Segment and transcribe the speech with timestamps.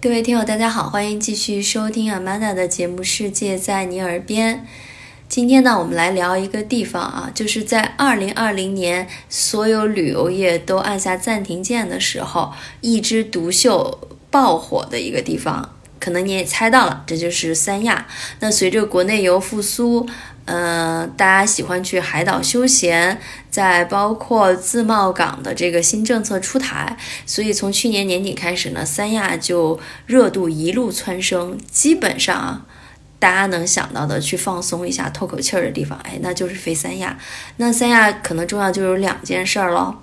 [0.00, 4.66] 各位听友大家好欢迎继续收听 amanda 的节目世界在你耳边。
[5.36, 15.74] 今天呢，我们来聊一个地方啊，就是在二零二零年，所有旅游业都按下暂停键的时候，一枝独秀爆火的一个地方。
[16.00, 18.06] 可能你也猜到了，这就是三亚。
[18.40, 20.08] 那随着国内游复苏，
[20.46, 32.64] 嗯、大家喜欢去海岛休闲，在包括自贸港的这个新政策出台，所以从去年年底开始呢，三亚就热度一路蹿升，基本上啊。
[33.26, 37.18] 大家能想到的去放松一下、透口气儿的地方，哎，那就是飞三亚。
[37.56, 39.96] 那三亚可能重要就有两件事儿喽。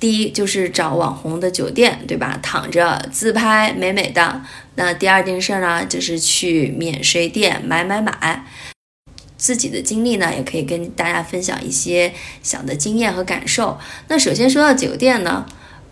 [0.00, 2.36] 第一就是找网红的酒店，对吧？
[2.42, 4.42] 躺着自拍美美的。
[4.74, 8.44] 那第二件事儿呢，就是去免税店买买买。
[9.36, 13.78] 自己的经历呢，也可以跟大家分享一些小的经验和感受。
[14.08, 15.46] 那首先说到酒店呢，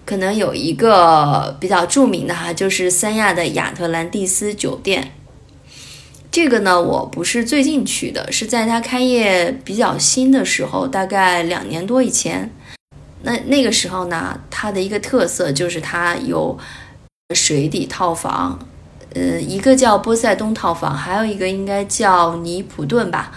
[0.05, 5.12] 可能有一个比较著名的哈，就是三亚的亚特兰蒂斯酒店。
[6.31, 12.50] 这个呢，我不是最近去的，是在它开业比较新的时候，大概两年多以前。
[13.23, 16.56] 那那个时候呢，它的一个特色就是它有
[17.34, 18.58] 水底套房，
[19.14, 23.33] 呃，一个叫波塞冬套房，还有一个应该叫尼普顿吧。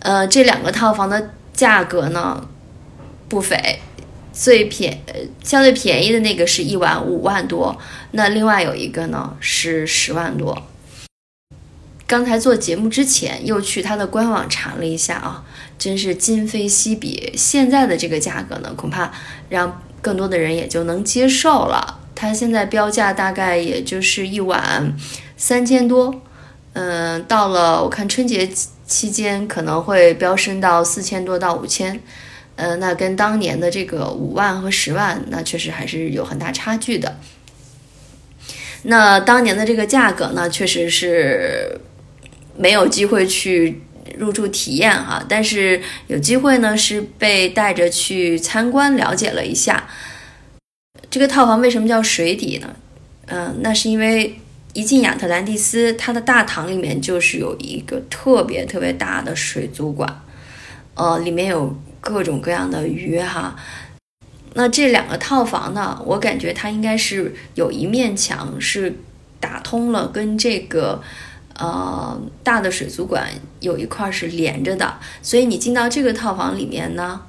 [0.00, 2.48] 呃，这两个套房的价格呢
[3.28, 3.78] 不菲，
[4.32, 7.78] 最便呃相对便宜的那个是一晚五万多，
[8.12, 10.60] 那另外有一个呢是十万多。
[12.12, 15.42] 刚才做节目之前又去它的官网查了一下啊，
[15.78, 17.32] 真是今非昔比。
[17.38, 19.10] 现在的这个价格呢，恐怕
[19.48, 22.00] 让更多的人也就能接受了。
[22.14, 24.94] 它现在标价大概也就是一晚
[25.38, 26.14] 三千多，
[26.74, 28.46] 嗯，到了我看春节
[28.86, 31.98] 期间可能会飙升到四千多到五千，
[32.56, 37.16] 呃，那跟当年的这个五万和十万，那确实还是有很大差距的。
[38.82, 41.80] 那当年的这个价格呢，确实是。
[42.56, 43.80] 没有机会去
[44.18, 49.88] 入住体验哈，但是有机会呢，是被带着去参观了解了一下。
[51.10, 52.76] 这个套房为什么叫水底呢？
[53.26, 54.38] 嗯，那是因为
[54.74, 60.22] 一进亚特兰蒂斯，它的大堂里面就是有一个特别特别大的水族馆，
[60.94, 63.56] 呃，里面有各种各样的鱼哈。
[64.54, 68.94] 那这两个套房呢，我感觉它应该是有一面墙是
[69.40, 71.02] 打通了，跟这个。
[71.58, 73.28] 呃，大的水族馆
[73.60, 77.20] 有一块是连着的，所以你进到这个套房里面呢，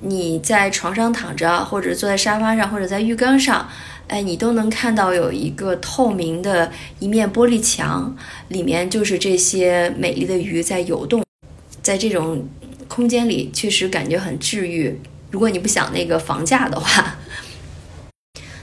[0.00, 3.68] 你在床上躺着，或者坐在沙发上，或者在浴缸上，
[4.08, 8.16] 哎，你都能看到有一个透明的一面玻璃墙，
[8.48, 11.24] 里面就是这些美丽的鱼在游动，
[11.82, 12.48] 在这种
[12.88, 15.00] 空间里，确实感觉很治愈。
[15.30, 17.16] 如果你不想那个房价的话。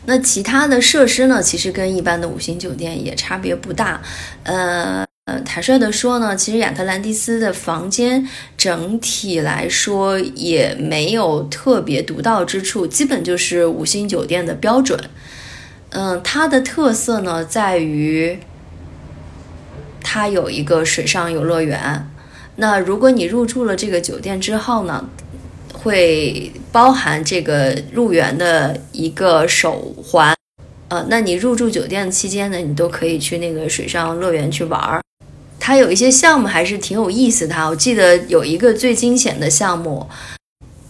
[0.06, 1.42] 那其他的设施呢？
[1.42, 4.02] 其实跟一般的五星酒店也差别不大。
[4.44, 8.28] 呃呃，坦率的说呢，其实亚特兰蒂斯的房间
[8.58, 15.00] 整体来说也没有特别独到之处，基本就是五星酒店的标准。
[15.92, 18.38] 嗯，它的特色呢在于
[20.02, 22.06] 它有一个水上游乐园。
[22.58, 25.10] 那如果你入住了这个酒店之后呢？
[25.84, 30.34] 会包含这个入园的一个手环，
[30.88, 35.02] 呃，那你入住酒店期间呢，你都可以去那个水上乐园去玩儿。
[35.60, 37.56] 它有一些项目还是挺有意思的。
[37.70, 40.08] 我记得有一个最惊险的项目，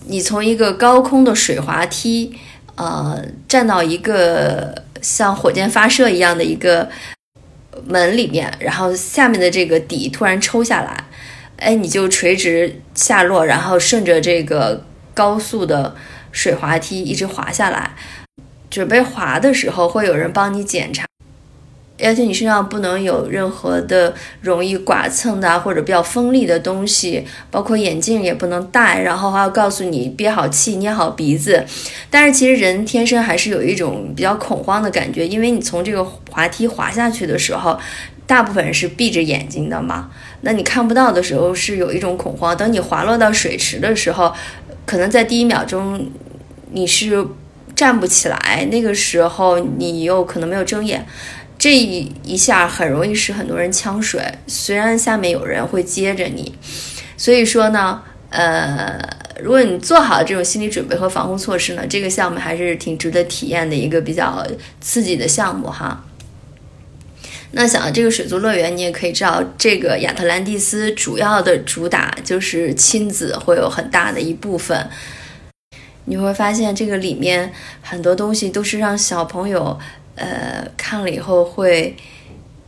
[0.06, 2.34] 你从一个高空的水滑梯，
[2.76, 6.88] 呃，站到一个像火箭发射一样的一个
[7.86, 11.04] 门里面，然后下面的这个底突然抽下来。
[11.58, 15.96] 哎，你就垂直下落，然后顺着这个高速的
[16.32, 17.92] 水滑梯一直滑下来。
[18.70, 21.06] 准备滑的时候，会有人帮你检查，
[22.00, 29.02] 要求你身上不能有任何的容易剐蹭的或者比较锋利的东西，包括眼镜也不能戴。
[29.02, 31.64] 然后还要告诉你憋好气，捏好鼻子。
[32.10, 37.80] 但是其实人天生还是有一种比较恐慌的感觉，因为你从这个滑梯滑下去的时候。
[38.26, 40.10] 大部分人是闭着眼睛的嘛，
[40.46, 42.56] 那你看不到的时候是有一种恐慌。
[42.56, 44.34] 等你滑落到水池的时候，
[44.86, 46.10] 可能在第一秒钟
[46.72, 47.26] 你是
[47.76, 51.06] 站不起来，那个时候你又可能没有睁眼，
[51.58, 54.22] 这一下很容易使很多人呛水。
[54.46, 56.54] 虽然下面有人会接着你，
[57.18, 59.00] 所以说呢，呃，
[59.42, 64.46] 如果你做好这种心理准备和防护措施呢，这个项目还是挺值得体验的一个比较
[64.82, 66.04] 刺激的项目哈。
[67.56, 74.90] 那想到这个水族乐园，你也可以知道，这个亚特兰蒂斯主要的主打就是亲子会有很大的一部分。
[76.06, 79.80] 你会发现这个里面很多东西都是让小朋友
[80.16, 81.96] 呃看了以后会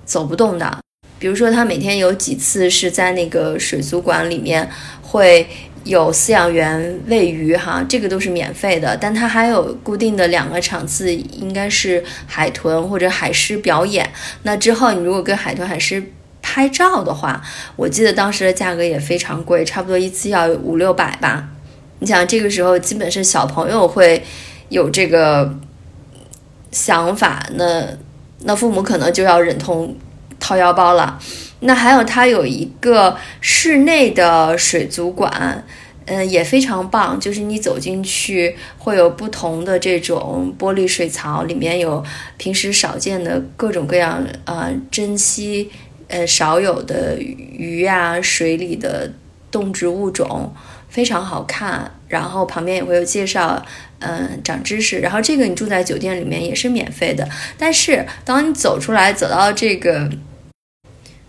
[0.06, 0.80] 走不动的。
[1.18, 4.70] 比如说，他每天有几次是在那个水族馆里面
[5.02, 5.48] 会。
[5.86, 14.12] 有饲养员喂鱼哈，这个都是免费的，但它还有固定的两个场次，应该是海豚或者海狮表演。
[14.42, 16.04] 那之后你如果跟海豚、海狮
[16.42, 17.40] 拍照的话，
[17.76, 21.50] 我记得当时的价格也非常贵，差不多一次要五六百吧。
[22.00, 24.24] 你想这个时候基本是小朋友会
[24.70, 25.54] 有这个
[26.72, 27.86] 想法，那
[28.40, 29.96] 那父母可能就要忍痛
[30.40, 31.20] 掏腰包了。
[31.66, 35.66] 那还有，它有一个室内的水族馆，
[36.06, 37.20] 嗯，也非常棒。
[37.20, 42.04] 就是你走进去，会有不同的这种玻璃水槽，里面有
[42.38, 45.72] 平时少见的各种各样呃珍稀
[46.08, 49.12] 呃少有的鱼啊，水里的
[49.50, 50.54] 动植物种，
[50.88, 51.92] 非常好看。
[52.08, 53.66] 然后旁边也会有介绍，
[54.00, 55.00] 嗯，长知识。
[55.00, 57.28] 然后这个你住在酒店里面也是免费的，
[57.58, 60.08] 但是当你走出来，走到这个。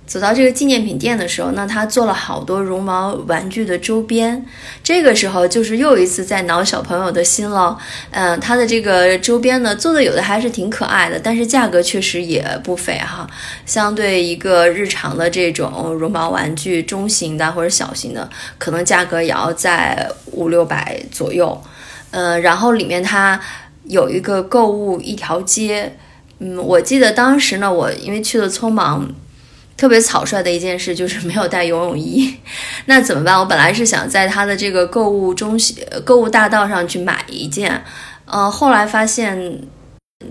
[0.06, 4.47] 走到这个纪念品店的时候，那他做了好多绒毛玩具的周边。
[4.82, 7.76] 这个时候就是又一次在挠小朋友的心了。
[8.12, 13.29] 嗯，他的这个周边呢，做的有的还是挺可爱的，但是价格确实也不菲哈。
[13.67, 21.61] 相对一个日常的这种绒毛玩具，中型的或者小型的，可能价格也要在五六百左右。
[22.12, 23.41] 嗯，然后里面它
[23.82, 25.97] 有一个购物一条街。
[26.38, 29.11] 嗯，我记得当时呢，我因为去的匆忙。
[29.76, 32.34] 特别草率的一件事就是没有带游泳衣，
[32.87, 33.38] 那怎么办？
[33.38, 37.84] 我本来是想在他的这个购物中心、购物大道上去买一件，
[38.25, 39.61] 呃，后来发现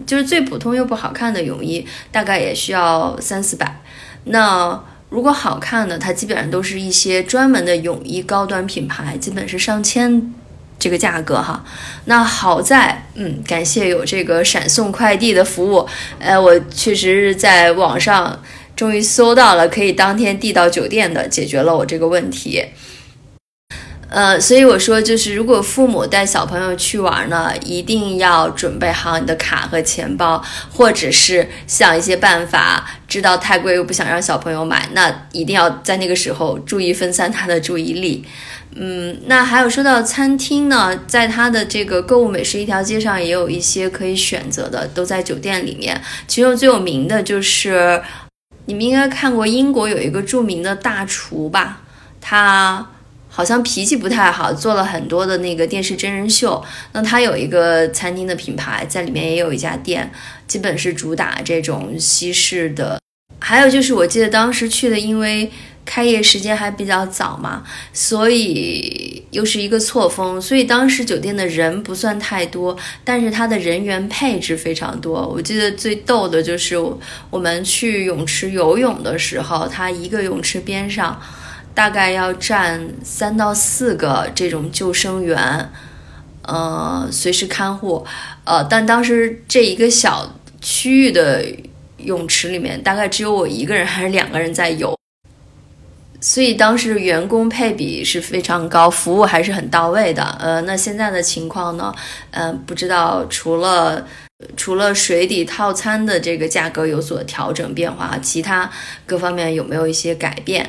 [0.08, 3.80] 就是最普通又不好看的泳衣，大概也需要三四百。
[4.24, 10.34] 那如果好看的，它基本上都是一些专门的泳衣高端品牌，基本是上千
[10.80, 11.64] 这个价格哈。
[12.06, 15.88] 那好在，嗯，感谢有这个闪送快递的服务，
[16.18, 18.42] 呃，我确实是在网上。
[18.76, 22.66] 终于搜到了可以当天递到酒店的，解决了我这个问题。
[24.08, 30.42] 呃，所以我说，就是如果父母带小朋友去玩呢，一定要准备好你的卡和钱包，
[30.72, 32.86] 或者是想一些办法。
[33.08, 38.24] 知道太贵又不想让小朋友买，那一定要在那个时候注意分散他的注意力。
[38.76, 46.00] 嗯，那还有说到餐厅呢，在它的这个购物美食一条街上也有一些可以选择的，都在酒店里面。
[46.28, 48.02] 其中最有名的就是。
[48.66, 51.82] 你们应该看过英国有一个著名的大厨吧？
[52.20, 52.88] 他
[53.30, 56.64] 好像脾气不太好，做了很多的那个电视真人秀。
[56.94, 60.12] 那他有一个餐厅的品牌，在里面也有一家店，
[60.48, 63.00] 基本是主打这种西式的。
[63.40, 65.52] 还有就是，我记得当时去的，因为。
[65.86, 75.28] 开业时间还比较早嘛，所以又是一个错峰，所以当时酒店的人不算太多，但是它的人员配置非常多。
[75.28, 76.76] 我记得最逗的就是
[77.30, 81.22] 我们去泳池游泳的时候，它一个泳池边上
[81.76, 85.72] 大概要站三到四个这种救生员，
[86.42, 88.06] 呃，随时看护。
[88.44, 91.46] 呃，但当时这一个小区域的
[91.98, 94.98] 泳池里面，大概只有我一个人还是两个人在游。
[96.26, 100.24] 所以当时员工配比是非常高，服务还是很到位的。
[100.40, 101.94] 呃，那现在的情况呢？
[102.32, 104.08] 嗯，不知道除了
[104.58, 108.68] 除了水底套餐的这个价格有所调整变化，其他
[109.06, 110.68] 各方面有没有一些改变？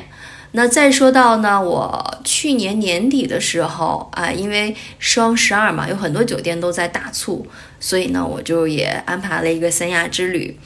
[0.51, 7.47] 那再说到呢，我去年年底的时候啊，因为双十二嘛，有很多酒店都在大促，
[7.79, 10.59] 所以呢，我就也安排了一个三亚之旅。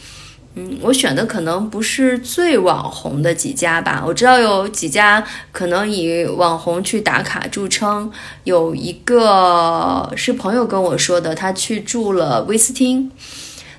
[0.56, 4.04] 嗯，我选的可能不是最网红的几家吧。
[4.06, 8.12] 我知道有几家可能以网红去打卡著称，
[8.44, 13.10] 有一个是朋友跟我说的，他去住了威斯汀。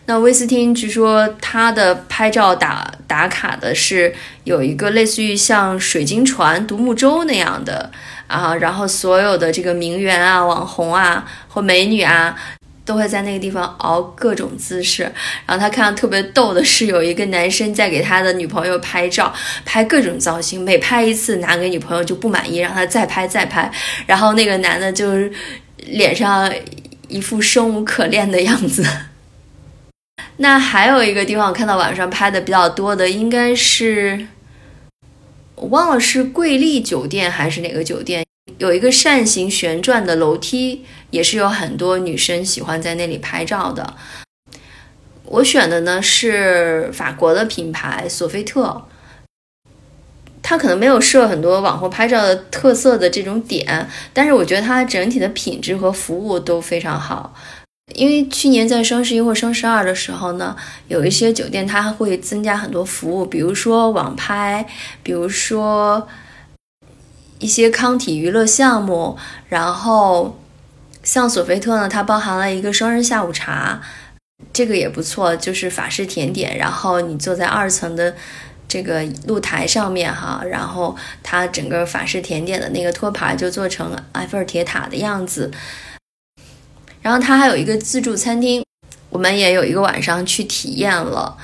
[0.07, 4.15] 那威斯汀据说他的拍照打打卡的是
[4.45, 7.91] 有一个类似于像水晶船、独木舟那样的
[8.27, 12.35] 啊，然后所有的这个名媛啊、网红啊或美女啊。
[12.85, 15.03] 都会在那个地方熬各种姿势，
[15.47, 19.33] 然后他看到特别逗的是，有一个男生在给他的女朋友拍照，
[19.65, 23.71] 拍各种造型，每拍一次拿给女朋友就不满意，让他再拍再拍，
[24.07, 25.33] 然后那个男的就是
[25.77, 26.53] 脸上
[27.09, 28.85] 一副生无可恋的样子。
[30.39, 34.27] 那还有一个地方我看到网上拍的比较多的，应该是
[35.55, 38.25] 我忘了是瑰丽酒店还是哪个酒店。
[38.63, 43.95] 有一个扇形旋转的楼梯，也是有很多女生喜欢在那里拍照的。
[45.25, 48.87] 我选的呢是法国的品牌索菲特，
[50.45, 57.35] 它可能没有设很多网红拍照的特色的这种点，但是我觉得它整体的品质和服务都非常好。
[57.97, 64.65] 因为去年在双十一或双十二的时候呢，有一些酒店它会增加很多服务，比如说网拍，
[65.03, 66.07] 比如说
[67.43, 69.19] 一些康体娱乐项目，
[69.49, 70.39] 然后
[71.03, 73.83] 像索菲特呢，它包含了一个双人下午茶，
[74.53, 78.15] 这个也不错，就是法式甜点，然后你坐在二层的
[78.69, 85.51] 这个露台上面哈，然后它整个法式甜点的那个托盘就做成埃菲尔铁塔的样子。
[87.03, 88.65] 然后它还有一个自助餐厅，
[89.11, 91.37] 我们也有一个晚上去体验了。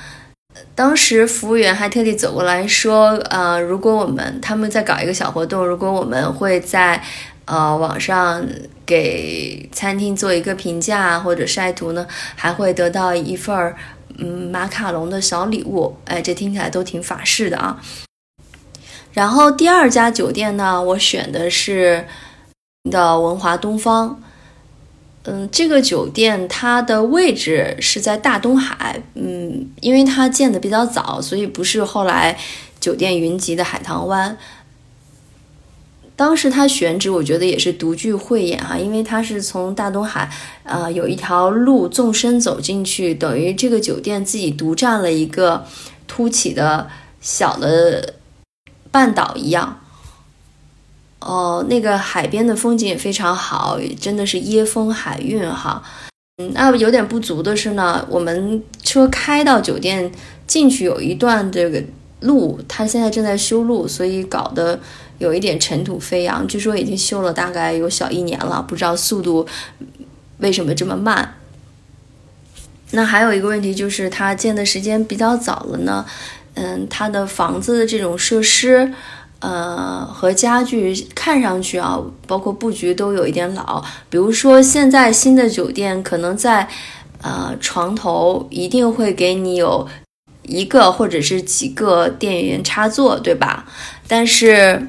[0.75, 7.03] 当时服务员还特地走过来说：“呃，如果我们他们在搞一个小活动，如果我们会在
[7.45, 8.45] 呃网上
[8.85, 13.75] 给餐厅做一个评价或者晒图呢，还会得到一份儿
[14.17, 15.97] 嗯马卡龙的小礼物。
[16.05, 17.81] 哎，这听起来都挺法式的啊。
[19.11, 22.05] 然后第二家酒店呢，我选的是
[22.89, 24.21] 的文华东方。
[25.31, 32.37] 嗯，这个酒店它的位置是在大东海，嗯，因为它建的比较早，所以不是后来
[32.79, 34.35] 酒店云集的海棠湾。
[36.15, 40.29] 当时它选址，我觉得也是独具慧眼哈，因为它是从大东海，
[40.63, 45.65] 呃，有一条路纵深走进去，等于这个酒店自己独占了一个
[46.07, 46.89] 凸起的
[47.21, 48.15] 小的
[48.91, 49.79] 半岛一样。
[51.19, 55.83] 哦，那个海边的风景也非常好，真的是椰风海韵哈。
[56.37, 60.09] 嗯，那有点不足的是呢，我们车开到酒店
[60.47, 61.83] 进去有一段这个
[62.21, 64.79] 路，它现在正在修路，所以搞得
[65.17, 66.47] 有一点尘土飞扬。
[66.47, 69.45] 据说已经修了大概有小一年了，不知道速度
[70.37, 71.35] 为什么这么慢。
[72.91, 76.05] 那还有一个问题就是，它建的时间比较早了呢。
[76.53, 78.93] 嗯，它的房子的这种设施。
[79.41, 83.81] 呃，和家具看上去啊，包括布局都有一点老。
[84.09, 86.67] 比如说，现在新的酒店可能在
[87.21, 89.87] 呃床头一定会给你有
[90.43, 93.65] 一个或者是几个电源插座，对吧？
[94.09, 94.87] 但是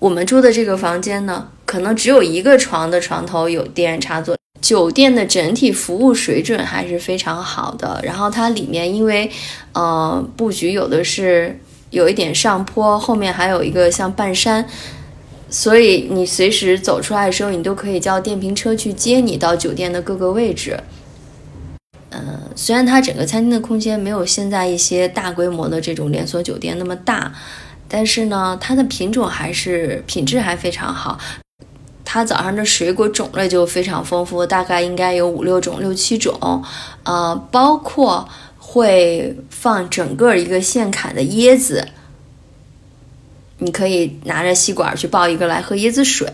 [0.00, 4.36] 我们住的这个房间呢，可能只有一个床的床头有电源插座。
[4.60, 8.00] 酒店的整体服务水准还是非常好的。
[8.02, 9.30] 然后它里面因为
[9.74, 11.60] 呃布局有的是。
[11.90, 14.66] 有一点上坡，后面还有一个像半山，
[15.48, 20.80] 所以你随时走出来的时候，你都可以叫电瓶车去接你到酒店的各个位置。
[22.10, 27.32] 嗯，虽然它整个餐厅的空间没有现在一些大规模的这种连锁酒店那么大，
[27.88, 31.18] 但是呢，它的品种还是品质还非常好。
[32.04, 36.62] 它早上的水果种类就非常丰富，大概应该有五六种、六七种，
[37.04, 38.28] 呃，包括。
[38.68, 41.86] 会放整个一个现砍的椰子，
[43.58, 46.28] 你可以拿着吸管去抱一个来喝椰子水。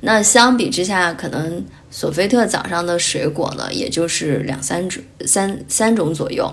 [0.00, 6.52] 那相比之下，可能索菲特早上的水果呢，也就是两三种、三三种左右。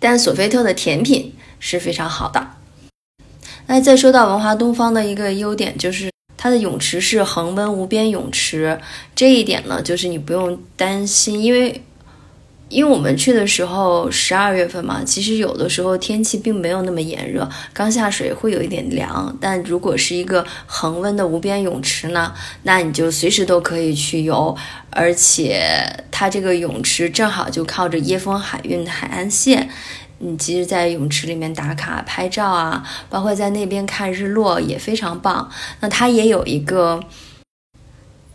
[0.00, 2.44] 但索菲特的甜品是非常好的。
[3.68, 8.80] 那再说到文华东方的一个优点，就是它的泳池是恒温无边泳池，
[9.14, 11.80] 这一点呢，就是你不用担心，因为。
[12.68, 19.36] 因为我们去的时候十二月份嘛，其实有的时候天气并没有那么炎热，刚下水会有一点凉。
[19.40, 24.56] 但如果是一个恒温的无边泳池呢，那你就随时都可以去游，
[24.90, 25.64] 而且
[26.10, 29.68] 它这个泳池正好就靠着椰风海运的海岸线，
[30.18, 35.48] 你其实，在泳池里面打卡拍照啊，包括在那边看日落也非常棒。
[35.78, 37.00] 那它也有一个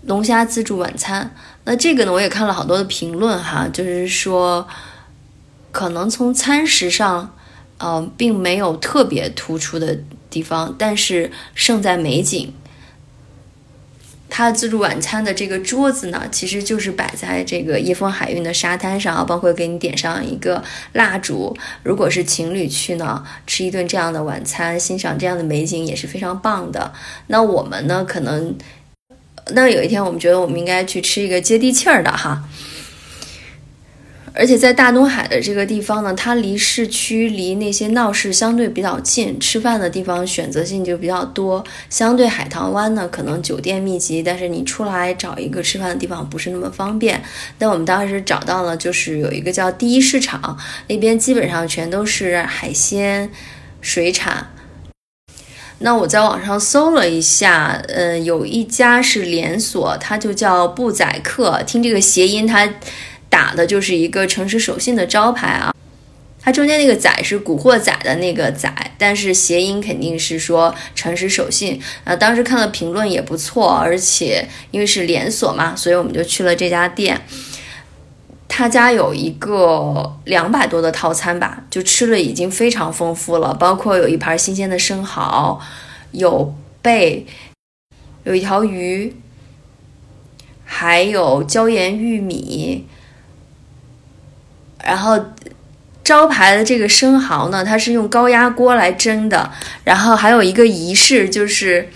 [0.04, 1.36] 龙虾自助晚餐。
[1.64, 4.68] 那这个呢，我也看了好多的评论哈，就是说，
[5.72, 7.36] 可能从餐食上，
[7.78, 10.00] 呃，并没有特别突出的
[10.30, 12.52] 地方，但是胜在美景。
[14.28, 20.64] 它自助晚餐的这个桌子呢，其实就是摆在这个椰风海运的沙滩上，包括给你点上一个
[20.94, 21.56] 蜡烛。
[21.84, 26.92] 如果是情侣去呢，吃一顿这样的晚餐，欣赏这样的美景也是非常棒的。
[27.28, 28.56] 那我们呢，可能。
[29.54, 32.44] 那有一天，我们觉得我们应该去吃一个接地气儿的哈，
[34.34, 41.64] 而且在大东海的这个地方呢，它离市区、离那些闹市相对比较近，吃饭的地方选择性就比较多。
[41.90, 47.22] 相对海棠湾呢，可能酒店密集，但是你出来找一个吃饭的地方不是那么方便。
[47.60, 53.30] 那我们当时找到了，就是有一个叫第一市场，那边基本上全都是海鲜
[53.82, 54.48] 水产。
[55.84, 61.62] 那我在网上搜了一下，呃，有一家是连锁，它就叫布宰客。
[61.64, 62.70] 听这个谐音，它
[63.30, 65.74] 打的就是一个诚实守信的招牌啊。
[66.44, 72.16] 它中间那个“仔”是古惑仔的那个“仔”，但是谐音肯定是说诚实守信啊。
[72.16, 77.20] 当时看了评论也不错，而且因为是连锁嘛，所以我们就去了这家店。
[78.54, 85.58] 他家有一个两百多的套餐吧，就吃了已经非常丰富了，包括有一盘新鲜的生蚝，
[86.12, 87.26] 有贝，
[88.26, 89.16] 有一条鱼，
[90.66, 92.86] 还有椒盐玉米，
[94.84, 95.18] 然后。
[96.04, 99.52] 招牌的这个生蚝呢，它是用高压锅来蒸的，
[99.84, 101.90] 然后还有一个仪式，就是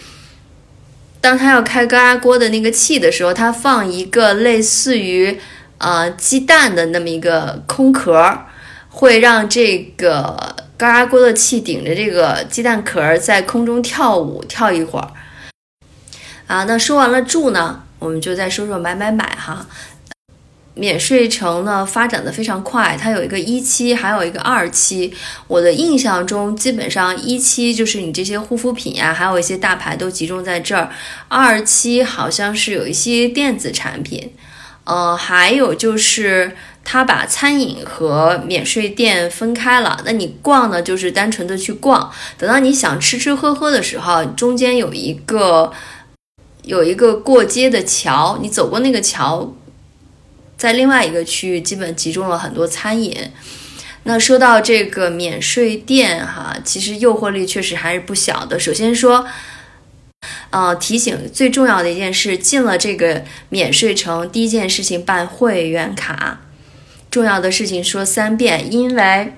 [1.20, 5.40] 当他要开高压锅的那个气的时候，他放一个类似于
[5.78, 8.48] 呃鸡蛋的那么一个空壳儿，
[8.90, 15.12] 会让这个高压锅的气顶着这个鸡蛋壳儿在空中跳舞跳一会儿。
[16.48, 19.66] 啊，那说完了住呢，我们就再说说买买买哈。
[20.78, 25.14] 免税城呢发展的非常快，它有一个一期，还有一个二期。
[25.48, 30.92] 我的印象中，基本上一期就是你这些护肤品呀，还有一些大牌都集中在这儿。
[31.30, 34.34] 二期好像是有一些电子产品，
[34.86, 40.02] 呃，还有就是它把餐饮和免税店分开了。
[40.06, 42.12] 那你逛呢，就是单纯的去逛。
[42.38, 45.72] 等到你想吃吃喝喝的时候，中间有一个
[46.64, 49.54] 有一个过街的桥，你走过那个桥。
[50.58, 53.14] 在另外一个区域，基本集中了很多餐饮。
[54.04, 58.60] 那说到这个免税店，哈，其实诱惑力确实还是不小的。
[58.60, 59.26] 首先说，
[60.50, 66.42] 呃，提醒最重要的一件事，进了这个免税城，第一件事情办会员卡。
[67.10, 69.34] 重要的事情说三遍，因为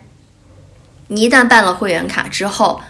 [1.08, 2.82] 你一旦办了会员卡之后。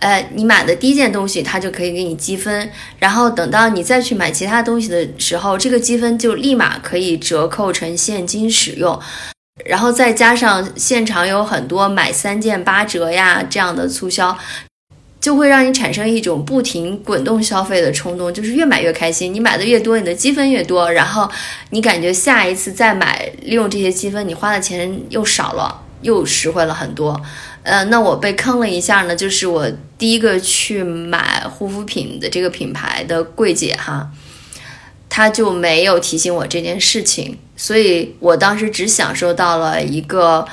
[0.00, 8.98] 呃，你买的第一件东西，它就可以给你积分，然后等到你再去买其他东西的时候，这个积分就立马可以折扣成现金使用，
[9.66, 14.38] 然后再加上现场有很多买三件八折呀这样的促销，
[15.20, 19.34] 就会让你产生一种不停滚动消费的冲动，就是越买越开心。
[19.34, 21.30] 你买的越多，你的积分越多，然后
[21.70, 27.20] 你感觉下一次再买，利用这些积分，你花的钱又少了，又实惠了很多。
[27.62, 34.10] 呃，那我被坑了一下呢，就是我第一个去买护肤品的这个品牌的柜姐哈，
[35.10, 40.46] 她就没有提醒我这件事情，所以我当时只享受到了一个，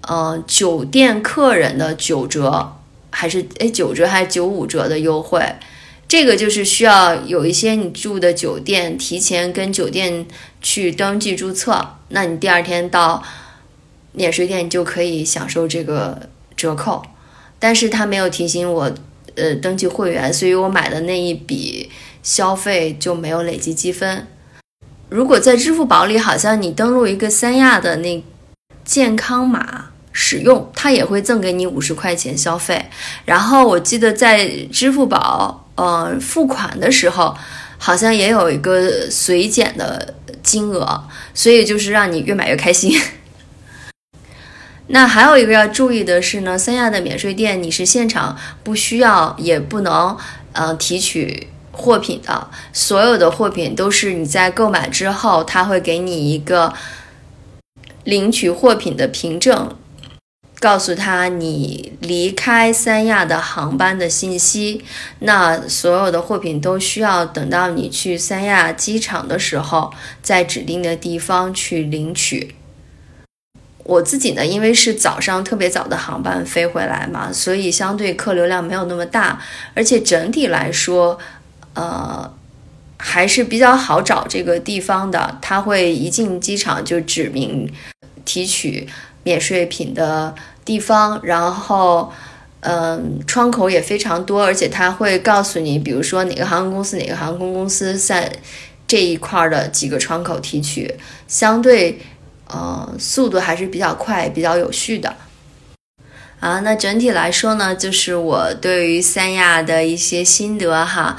[0.00, 2.75] 呃，酒店客人的九折，
[3.16, 5.40] 还是哎九折还是九五折的优惠，
[6.06, 10.26] 这个就是需要有一些你住的酒店提前跟酒店
[10.60, 13.22] 去登记注册，那你第二天到。
[14.18, 17.02] 免税店就可以享受这个折扣，
[17.58, 18.90] 但是他没有提醒我，
[19.34, 21.90] 呃，登记会员，所以我买的那一笔
[22.22, 24.26] 消费就没有累积积分。
[25.10, 28.24] 如果在支付宝里，好像你登录一个三亚的那
[28.86, 32.82] 健康码使用，它也会赠给你五十块钱消费。
[33.26, 37.36] 然后我记得在支付宝，呃，付款的时候，
[37.76, 42.98] 好像也有一个随减的金额，所以就是让你越买越开心。
[44.88, 50.16] 那还有一个要注意的是呢，三亚的免税店你是现场不需要也不能，
[50.52, 56.72] 呃，提取货品的，所有的货品都是你在购买之后，他会给你一个
[58.04, 59.76] 领取货品的凭证，
[60.58, 64.84] 告诉他你离开三亚的航班的信息。
[65.20, 69.92] 那所有的货品都需要等到你去三亚机场的时候，
[70.22, 72.54] 在指定的地方去领取。
[73.84, 79.40] 我自己呢，因为是早上特别早的航班飞回来嘛，所以相对客流量没有那么大，
[79.74, 81.16] 而且整体来说，
[81.74, 82.34] 呃，
[82.96, 85.38] 还是比较好找这个地方的。
[85.40, 87.72] 他会一进机场就指明
[88.24, 88.88] 提取
[89.26, 90.32] 免税品的
[90.64, 92.12] 地方，然后，
[92.60, 98.32] 嗯，窗口也非常多，而且他会告诉你，比如说哪个航空公司哪个航空公司在
[98.86, 100.94] 这一块的几个窗口提取，
[101.26, 101.98] 相对。
[102.48, 105.16] 呃，速度还是比较快、比较有序的
[106.38, 106.60] 啊。
[106.60, 111.16] 那整体来说呢，就是我对于三亚的一些心得哈。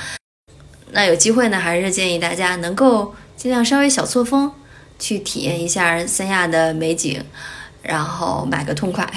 [0.91, 4.50] 那有机会呢，还是建议大家能够尽量稍微小错峰，
[4.98, 7.22] 去体验一下三亚的美景，
[7.88, 9.10] 然后买个痛快。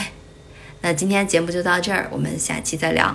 [0.80, 3.14] 那今天节目就到这儿，我们下期再聊。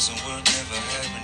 [0.00, 1.19] wasn't worth never having you.